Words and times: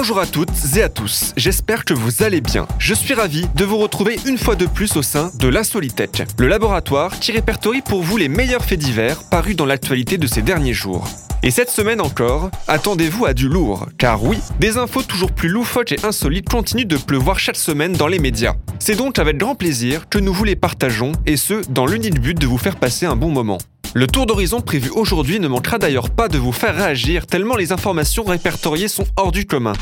Bonjour 0.00 0.20
à 0.20 0.26
toutes 0.26 0.76
et 0.76 0.82
à 0.84 0.88
tous, 0.88 1.32
j'espère 1.36 1.84
que 1.84 1.92
vous 1.92 2.22
allez 2.22 2.40
bien. 2.40 2.68
Je 2.78 2.94
suis 2.94 3.14
ravi 3.14 3.48
de 3.56 3.64
vous 3.64 3.78
retrouver 3.78 4.16
une 4.26 4.38
fois 4.38 4.54
de 4.54 4.64
plus 4.64 4.94
au 4.94 5.02
sein 5.02 5.32
de 5.34 5.48
l'Insolitech, 5.48 6.22
le 6.38 6.46
laboratoire 6.46 7.18
qui 7.18 7.32
répertorie 7.32 7.82
pour 7.82 8.04
vous 8.04 8.16
les 8.16 8.28
meilleurs 8.28 8.64
faits 8.64 8.78
divers 8.78 9.24
parus 9.28 9.56
dans 9.56 9.66
l'actualité 9.66 10.16
de 10.16 10.28
ces 10.28 10.40
derniers 10.40 10.72
jours. 10.72 11.08
Et 11.42 11.50
cette 11.50 11.68
semaine 11.68 12.00
encore, 12.00 12.48
attendez-vous 12.68 13.26
à 13.26 13.34
du 13.34 13.48
lourd, 13.48 13.88
car 13.98 14.22
oui, 14.22 14.38
des 14.60 14.76
infos 14.76 15.02
toujours 15.02 15.32
plus 15.32 15.48
loufoques 15.48 15.90
et 15.90 16.04
insolites 16.04 16.48
continuent 16.48 16.86
de 16.86 16.96
pleuvoir 16.96 17.40
chaque 17.40 17.56
semaine 17.56 17.92
dans 17.92 18.06
les 18.06 18.20
médias. 18.20 18.54
C'est 18.78 18.94
donc 18.94 19.18
avec 19.18 19.36
grand 19.36 19.56
plaisir 19.56 20.08
que 20.08 20.20
nous 20.20 20.32
vous 20.32 20.44
les 20.44 20.54
partageons, 20.54 21.10
et 21.26 21.36
ce, 21.36 21.54
dans 21.70 21.86
l'unique 21.86 22.20
but 22.20 22.38
de 22.38 22.46
vous 22.46 22.58
faire 22.58 22.76
passer 22.76 23.04
un 23.04 23.16
bon 23.16 23.30
moment. 23.30 23.58
Le 23.94 24.06
tour 24.06 24.26
d'horizon 24.26 24.60
prévu 24.60 24.90
aujourd'hui 24.90 25.40
ne 25.40 25.48
manquera 25.48 25.78
d'ailleurs 25.78 26.10
pas 26.10 26.28
de 26.28 26.36
vous 26.36 26.52
faire 26.52 26.76
réagir 26.76 27.26
tellement 27.26 27.56
les 27.56 27.72
informations 27.72 28.24
répertoriées 28.24 28.88
sont 28.88 29.06
hors 29.16 29.32
du 29.32 29.46
commun. 29.46 29.72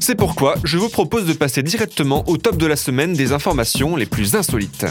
C'est 0.00 0.16
pourquoi 0.16 0.56
je 0.64 0.78
vous 0.78 0.88
propose 0.88 1.26
de 1.26 1.32
passer 1.32 1.62
directement 1.62 2.28
au 2.28 2.36
top 2.38 2.56
de 2.56 2.66
la 2.66 2.76
semaine 2.76 3.12
des 3.12 3.32
informations 3.32 3.94
les 3.96 4.06
plus 4.06 4.34
insolites. 4.34 4.86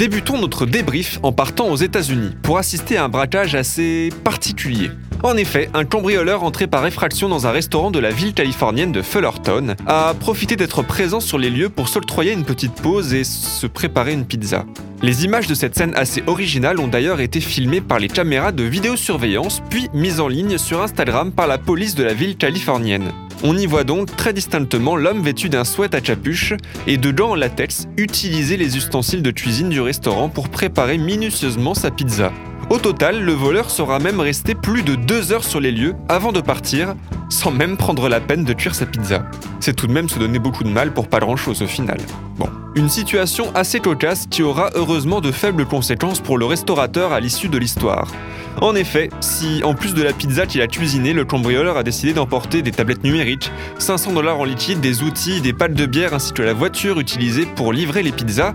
Débutons 0.00 0.40
notre 0.40 0.64
débrief 0.64 1.18
en 1.22 1.30
partant 1.30 1.68
aux 1.68 1.76
États-Unis 1.76 2.30
pour 2.42 2.56
assister 2.56 2.96
à 2.96 3.04
un 3.04 3.10
braquage 3.10 3.54
assez 3.54 4.08
particulier. 4.24 4.90
En 5.22 5.36
effet, 5.36 5.68
un 5.74 5.84
cambrioleur 5.84 6.42
entré 6.42 6.66
par 6.66 6.86
effraction 6.86 7.28
dans 7.28 7.46
un 7.46 7.50
restaurant 7.50 7.90
de 7.90 7.98
la 7.98 8.10
ville 8.10 8.32
californienne 8.32 8.92
de 8.92 9.02
Fullerton 9.02 9.74
a 9.86 10.14
profité 10.14 10.56
d'être 10.56 10.82
présent 10.82 11.20
sur 11.20 11.36
les 11.36 11.50
lieux 11.50 11.68
pour 11.68 11.90
s'octroyer 11.90 12.32
une 12.32 12.46
petite 12.46 12.72
pause 12.80 13.12
et 13.12 13.24
se 13.24 13.66
préparer 13.66 14.14
une 14.14 14.24
pizza. 14.24 14.64
Les 15.02 15.26
images 15.26 15.48
de 15.48 15.54
cette 15.54 15.76
scène 15.76 15.92
assez 15.94 16.22
originale 16.26 16.80
ont 16.80 16.88
d'ailleurs 16.88 17.20
été 17.20 17.42
filmées 17.42 17.82
par 17.82 17.98
les 17.98 18.08
caméras 18.08 18.52
de 18.52 18.62
vidéosurveillance 18.62 19.60
puis 19.68 19.90
mises 19.92 20.20
en 20.20 20.28
ligne 20.28 20.56
sur 20.56 20.80
Instagram 20.80 21.30
par 21.30 21.46
la 21.46 21.58
police 21.58 21.94
de 21.94 22.04
la 22.04 22.14
ville 22.14 22.38
californienne. 22.38 23.12
On 23.42 23.56
y 23.56 23.64
voit 23.64 23.84
donc 23.84 24.14
très 24.16 24.34
distinctement 24.34 24.96
l'homme 24.96 25.22
vêtu 25.22 25.48
d'un 25.48 25.64
sweat 25.64 25.94
à 25.94 26.02
capuche 26.02 26.52
et 26.86 26.98
de 26.98 27.10
gants 27.10 27.30
en 27.30 27.34
latex 27.34 27.88
utiliser 27.96 28.58
les 28.58 28.76
ustensiles 28.76 29.22
de 29.22 29.30
cuisine 29.30 29.70
du 29.70 29.80
restaurant 29.80 30.28
pour 30.28 30.50
préparer 30.50 30.98
minutieusement 30.98 31.72
sa 31.72 31.90
pizza. 31.90 32.32
Au 32.68 32.78
total, 32.78 33.22
le 33.22 33.32
voleur 33.32 33.70
sera 33.70 33.98
même 33.98 34.20
resté 34.20 34.54
plus 34.54 34.82
de 34.82 34.94
deux 34.94 35.32
heures 35.32 35.42
sur 35.42 35.58
les 35.58 35.72
lieux 35.72 35.94
avant 36.08 36.32
de 36.32 36.40
partir, 36.40 36.94
sans 37.30 37.50
même 37.50 37.78
prendre 37.78 38.10
la 38.10 38.20
peine 38.20 38.44
de 38.44 38.52
cuire 38.52 38.74
sa 38.74 38.84
pizza. 38.84 39.24
C'est 39.58 39.74
tout 39.74 39.86
de 39.86 39.92
même 39.92 40.08
se 40.10 40.18
donner 40.18 40.38
beaucoup 40.38 40.62
de 40.62 40.68
mal 40.68 40.92
pour 40.92 41.08
pas 41.08 41.18
grand 41.18 41.36
chose 41.36 41.62
au 41.62 41.66
final. 41.66 41.98
Bon. 42.36 42.48
Une 42.76 42.88
situation 42.88 43.46
assez 43.54 43.80
cocasse 43.80 44.26
qui 44.30 44.42
aura 44.42 44.70
heureusement 44.74 45.20
de 45.20 45.32
faibles 45.32 45.64
conséquences 45.64 46.20
pour 46.20 46.38
le 46.38 46.44
restaurateur 46.44 47.12
à 47.12 47.20
l'issue 47.20 47.48
de 47.48 47.58
l'histoire. 47.58 48.06
En 48.60 48.74
effet, 48.74 49.08
si 49.20 49.62
en 49.64 49.74
plus 49.74 49.94
de 49.94 50.02
la 50.02 50.12
pizza 50.12 50.44
qu'il 50.44 50.60
a 50.60 50.66
cuisinée, 50.66 51.14
le 51.14 51.24
cambrioleur 51.24 51.78
a 51.78 51.82
décidé 51.82 52.12
d'emporter 52.12 52.60
des 52.60 52.72
tablettes 52.72 53.04
numériques, 53.04 53.50
500 53.78 54.12
dollars 54.12 54.38
en 54.38 54.44
liquide, 54.44 54.80
des 54.80 55.02
outils, 55.02 55.40
des 55.40 55.54
pâtes 55.54 55.72
de 55.72 55.86
bière 55.86 56.12
ainsi 56.12 56.34
que 56.34 56.42
la 56.42 56.52
voiture 56.52 57.00
utilisée 57.00 57.46
pour 57.46 57.72
livrer 57.72 58.02
les 58.02 58.12
pizzas, 58.12 58.54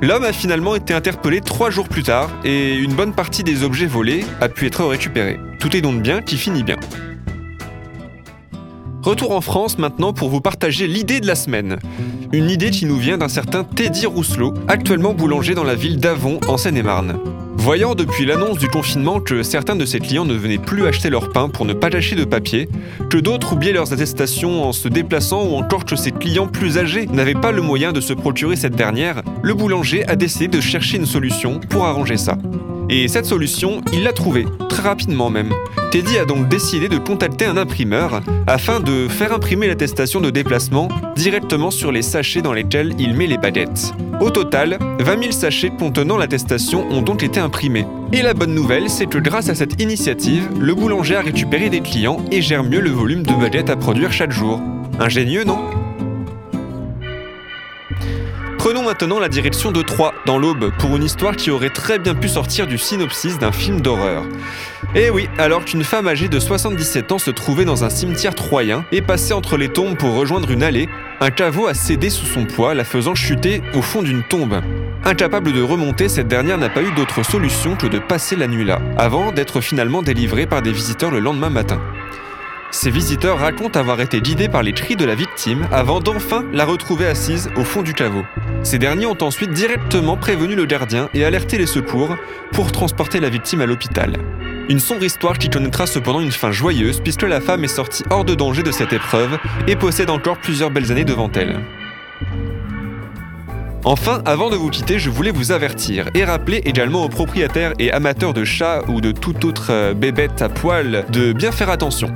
l'homme 0.00 0.22
a 0.22 0.32
finalement 0.32 0.76
été 0.76 0.94
interpellé 0.94 1.40
trois 1.40 1.70
jours 1.70 1.88
plus 1.88 2.04
tard 2.04 2.30
et 2.44 2.76
une 2.76 2.94
bonne 2.94 3.14
partie 3.14 3.42
des 3.42 3.64
objets 3.64 3.86
volés 3.86 4.24
a 4.40 4.48
pu 4.48 4.66
être 4.66 4.84
récupérée. 4.84 5.40
Tout 5.58 5.76
est 5.76 5.80
donc 5.80 6.02
bien 6.02 6.22
qui 6.22 6.36
finit 6.36 6.62
bien. 6.62 6.76
Retour 9.02 9.32
en 9.32 9.40
France 9.40 9.76
maintenant 9.78 10.12
pour 10.12 10.28
vous 10.28 10.40
partager 10.40 10.86
l'idée 10.86 11.18
de 11.18 11.26
la 11.26 11.34
semaine. 11.34 11.80
Une 12.32 12.48
idée 12.48 12.70
qui 12.70 12.86
nous 12.86 12.96
vient 12.96 13.18
d'un 13.18 13.28
certain 13.28 13.64
Teddy 13.64 14.06
Rousselot, 14.06 14.54
actuellement 14.68 15.14
boulanger 15.14 15.54
dans 15.54 15.64
la 15.64 15.74
ville 15.74 15.98
d'Avon 15.98 16.38
en 16.46 16.56
Seine-et-Marne. 16.56 17.18
Voyant 17.56 17.94
depuis 17.94 18.26
l'annonce 18.26 18.58
du 18.58 18.68
confinement 18.68 19.20
que 19.20 19.42
certains 19.42 19.76
de 19.76 19.84
ses 19.84 20.00
clients 20.00 20.24
ne 20.24 20.34
venaient 20.34 20.58
plus 20.58 20.86
acheter 20.86 21.10
leur 21.10 21.30
pain 21.30 21.48
pour 21.48 21.64
ne 21.64 21.72
pas 21.72 21.90
lâcher 21.90 22.16
de 22.16 22.24
papier, 22.24 22.68
que 23.10 23.18
d'autres 23.18 23.52
oubliaient 23.52 23.72
leurs 23.72 23.92
attestations 23.92 24.64
en 24.64 24.72
se 24.72 24.88
déplaçant 24.88 25.44
ou 25.44 25.54
encore 25.54 25.84
que 25.84 25.96
ses 25.96 26.10
clients 26.10 26.48
plus 26.48 26.78
âgés 26.78 27.06
n'avaient 27.06 27.34
pas 27.34 27.52
le 27.52 27.62
moyen 27.62 27.92
de 27.92 28.00
se 28.00 28.12
procurer 28.12 28.56
cette 28.56 28.74
dernière, 28.74 29.22
le 29.42 29.54
boulanger 29.54 30.06
a 30.08 30.16
décidé 30.16 30.48
de 30.48 30.60
chercher 30.60 30.96
une 30.96 31.06
solution 31.06 31.60
pour 31.60 31.84
arranger 31.84 32.16
ça. 32.16 32.36
Et 32.88 33.08
cette 33.08 33.26
solution, 33.26 33.80
il 33.92 34.04
l'a 34.04 34.12
trouvée, 34.12 34.46
très 34.68 34.82
rapidement 34.82 35.30
même. 35.30 35.52
Teddy 35.90 36.18
a 36.18 36.24
donc 36.24 36.48
décidé 36.48 36.88
de 36.88 36.98
contacter 36.98 37.44
un 37.44 37.56
imprimeur 37.56 38.22
afin 38.46 38.80
de 38.80 39.08
faire 39.08 39.32
imprimer 39.32 39.66
l'attestation 39.66 40.20
de 40.20 40.30
déplacement 40.30 40.88
directement 41.16 41.70
sur 41.70 41.92
les 41.92 42.02
sachets 42.02 42.42
dans 42.42 42.52
lesquels 42.52 42.94
il 42.98 43.14
met 43.14 43.26
les 43.26 43.38
baguettes. 43.38 43.92
Au 44.20 44.30
total, 44.30 44.78
20 45.00 45.18
000 45.20 45.32
sachets 45.32 45.70
contenant 45.70 46.16
l'attestation 46.16 46.88
ont 46.90 47.02
donc 47.02 47.22
été 47.22 47.40
imprimés. 47.40 47.86
Et 48.12 48.22
la 48.22 48.34
bonne 48.34 48.54
nouvelle, 48.54 48.88
c'est 48.88 49.06
que 49.06 49.18
grâce 49.18 49.48
à 49.48 49.54
cette 49.54 49.82
initiative, 49.82 50.48
le 50.58 50.74
boulanger 50.74 51.16
a 51.16 51.22
récupéré 51.22 51.70
des 51.70 51.80
clients 51.80 52.24
et 52.30 52.40
gère 52.40 52.64
mieux 52.64 52.80
le 52.80 52.90
volume 52.90 53.22
de 53.22 53.32
baguettes 53.34 53.70
à 53.70 53.76
produire 53.76 54.12
chaque 54.12 54.32
jour. 54.32 54.60
Ingénieux, 54.98 55.44
non? 55.44 55.58
Prenons 58.62 58.84
maintenant 58.84 59.18
la 59.18 59.28
direction 59.28 59.72
de 59.72 59.82
Troyes, 59.82 60.14
dans 60.24 60.38
l'Aube, 60.38 60.70
pour 60.78 60.96
une 60.96 61.02
histoire 61.02 61.34
qui 61.34 61.50
aurait 61.50 61.68
très 61.68 61.98
bien 61.98 62.14
pu 62.14 62.28
sortir 62.28 62.68
du 62.68 62.78
synopsis 62.78 63.36
d'un 63.36 63.50
film 63.50 63.80
d'horreur. 63.80 64.22
Eh 64.94 65.10
oui, 65.10 65.28
alors 65.36 65.64
qu'une 65.64 65.82
femme 65.82 66.06
âgée 66.06 66.28
de 66.28 66.38
77 66.38 67.10
ans 67.10 67.18
se 67.18 67.32
trouvait 67.32 67.64
dans 67.64 67.82
un 67.82 67.90
cimetière 67.90 68.36
troyen 68.36 68.84
et 68.92 69.02
passait 69.02 69.34
entre 69.34 69.56
les 69.56 69.68
tombes 69.68 69.96
pour 69.96 70.14
rejoindre 70.14 70.52
une 70.52 70.62
allée, 70.62 70.88
un 71.18 71.30
caveau 71.30 71.66
a 71.66 71.74
cédé 71.74 72.08
sous 72.08 72.24
son 72.24 72.44
poids, 72.44 72.72
la 72.72 72.84
faisant 72.84 73.16
chuter 73.16 73.62
au 73.74 73.82
fond 73.82 74.00
d'une 74.00 74.22
tombe. 74.22 74.60
Incapable 75.04 75.52
de 75.52 75.60
remonter, 75.60 76.08
cette 76.08 76.28
dernière 76.28 76.58
n'a 76.58 76.70
pas 76.70 76.82
eu 76.82 76.92
d'autre 76.92 77.24
solution 77.24 77.74
que 77.74 77.88
de 77.88 77.98
passer 77.98 78.36
la 78.36 78.46
nuit 78.46 78.64
là, 78.64 78.80
avant 78.96 79.32
d'être 79.32 79.60
finalement 79.60 80.02
délivrée 80.02 80.46
par 80.46 80.62
des 80.62 80.70
visiteurs 80.70 81.10
le 81.10 81.18
lendemain 81.18 81.50
matin. 81.50 81.80
Ces 82.72 82.90
visiteurs 82.90 83.38
racontent 83.38 83.78
avoir 83.78 84.00
été 84.00 84.22
guidés 84.22 84.48
par 84.48 84.62
les 84.62 84.72
cris 84.72 84.96
de 84.96 85.04
la 85.04 85.14
victime 85.14 85.68
avant 85.72 86.00
d'enfin 86.00 86.44
la 86.52 86.64
retrouver 86.64 87.06
assise 87.06 87.50
au 87.56 87.64
fond 87.64 87.82
du 87.82 87.92
caveau. 87.92 88.24
Ces 88.62 88.78
derniers 88.78 89.06
ont 89.06 89.18
ensuite 89.20 89.50
directement 89.50 90.16
prévenu 90.16 90.54
le 90.54 90.66
gardien 90.66 91.08
et 91.14 91.24
alerté 91.24 91.58
les 91.58 91.66
secours 91.66 92.16
pour 92.52 92.70
transporter 92.70 93.18
la 93.18 93.28
victime 93.28 93.60
à 93.60 93.66
l'hôpital. 93.66 94.16
Une 94.68 94.78
sombre 94.78 95.02
histoire 95.02 95.38
qui 95.38 95.50
connaîtra 95.50 95.86
cependant 95.86 96.20
une 96.20 96.30
fin 96.30 96.52
joyeuse 96.52 97.00
puisque 97.00 97.22
la 97.22 97.40
femme 97.40 97.64
est 97.64 97.68
sortie 97.68 98.04
hors 98.10 98.24
de 98.24 98.34
danger 98.34 98.62
de 98.62 98.70
cette 98.70 98.92
épreuve 98.92 99.38
et 99.66 99.74
possède 99.74 100.10
encore 100.10 100.38
plusieurs 100.38 100.70
belles 100.70 100.92
années 100.92 101.04
devant 101.04 101.30
elle. 101.34 101.60
Enfin, 103.84 104.22
avant 104.24 104.48
de 104.48 104.54
vous 104.54 104.70
quitter, 104.70 105.00
je 105.00 105.10
voulais 105.10 105.32
vous 105.32 105.50
avertir 105.50 106.08
et 106.14 106.24
rappeler 106.24 106.58
également 106.58 107.04
aux 107.04 107.08
propriétaires 107.08 107.72
et 107.80 107.90
amateurs 107.90 108.32
de 108.32 108.44
chats 108.44 108.82
ou 108.86 109.00
de 109.00 109.10
toute 109.10 109.44
autre 109.44 109.70
euh, 109.70 109.92
bébête 109.92 110.40
à 110.40 110.48
poil 110.48 111.04
de 111.10 111.32
bien 111.32 111.50
faire 111.50 111.68
attention. 111.68 112.14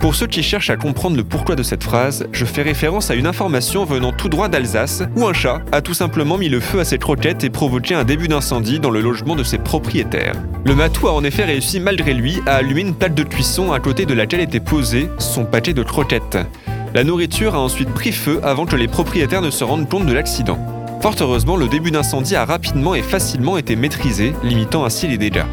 Pour 0.00 0.14
ceux 0.14 0.26
qui 0.26 0.42
cherchent 0.42 0.70
à 0.70 0.78
comprendre 0.78 1.18
le 1.18 1.24
pourquoi 1.24 1.56
de 1.56 1.62
cette 1.62 1.84
phrase, 1.84 2.26
je 2.32 2.46
fais 2.46 2.62
référence 2.62 3.10
à 3.10 3.14
une 3.14 3.26
information 3.26 3.84
venant 3.84 4.12
tout 4.12 4.30
droit 4.30 4.48
d'Alsace, 4.48 5.02
où 5.14 5.26
un 5.26 5.34
chat 5.34 5.60
a 5.72 5.82
tout 5.82 5.92
simplement 5.92 6.38
mis 6.38 6.48
le 6.48 6.58
feu 6.58 6.80
à 6.80 6.86
ses 6.86 6.96
croquettes 6.96 7.44
et 7.44 7.50
provoqué 7.50 7.94
un 7.94 8.04
début 8.04 8.26
d'incendie 8.26 8.80
dans 8.80 8.90
le 8.90 9.02
logement 9.02 9.36
de 9.36 9.44
ses 9.44 9.58
propriétaires. 9.58 10.36
Le 10.64 10.74
matou 10.74 11.06
a 11.06 11.12
en 11.12 11.22
effet 11.22 11.44
réussi 11.44 11.80
malgré 11.80 12.14
lui 12.14 12.40
à 12.46 12.56
allumer 12.56 12.80
une 12.80 12.94
plaque 12.94 13.14
de 13.14 13.24
cuisson 13.24 13.72
à 13.72 13.78
côté 13.78 14.06
de 14.06 14.14
laquelle 14.14 14.40
était 14.40 14.58
posé 14.58 15.10
son 15.18 15.44
pâté 15.44 15.74
de 15.74 15.82
croquettes. 15.82 16.38
La 16.94 17.04
nourriture 17.04 17.54
a 17.54 17.60
ensuite 17.60 17.90
pris 17.90 18.12
feu 18.12 18.40
avant 18.42 18.64
que 18.64 18.76
les 18.76 18.88
propriétaires 18.88 19.42
ne 19.42 19.50
se 19.50 19.64
rendent 19.64 19.88
compte 19.88 20.06
de 20.06 20.14
l'accident. 20.14 20.58
Fort 21.02 21.16
heureusement, 21.20 21.56
le 21.56 21.68
début 21.68 21.90
d'incendie 21.90 22.36
a 22.36 22.46
rapidement 22.46 22.94
et 22.94 23.02
facilement 23.02 23.58
été 23.58 23.76
maîtrisé, 23.76 24.32
limitant 24.42 24.86
ainsi 24.86 25.08
les 25.08 25.18
dégâts 25.18 25.44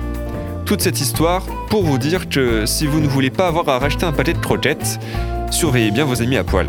toute 0.67 0.81
cette 0.81 1.00
histoire 1.00 1.45
pour 1.69 1.83
vous 1.83 1.97
dire 1.97 2.28
que 2.28 2.66
si 2.66 2.88
vous 2.88 3.00
ne 3.00 3.07
voulez 3.07 3.29
pas 3.29 3.47
avoir 3.47 3.69
à 3.69 3.79
racheter 3.79 4.05
un 4.05 4.11
pâté 4.11 4.34
de 4.34 4.37
croquettes, 4.37 4.99
surveillez 5.49 5.91
bien 5.91 6.03
vos 6.03 6.22
amis 6.22 6.35
à 6.35 6.43
poil. 6.43 6.67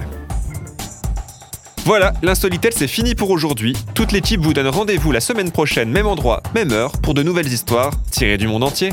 Voilà, 1.85 2.13
l'insolitelle 2.23 2.73
c'est 2.73 2.87
fini 2.87 3.17
pour 3.17 3.31
aujourd'hui. 3.31 3.75
Toute 3.95 4.13
l'équipe 4.13 4.41
vous 4.41 4.55
donne 4.55 4.69
rendez-vous 4.69 5.11
la 5.11 5.21
semaine 5.21 5.51
prochaine, 5.51 5.91
même 5.91 6.07
endroit, 6.07 6.43
même 6.55 6.71
heure, 6.71 6.93
pour 6.93 7.13
de 7.13 7.25
nouvelles 7.25 7.53
histoires 7.53 7.93
tirées 8.13 8.39
du 8.39 8.47
monde 8.47 8.63
entier. 8.63 8.93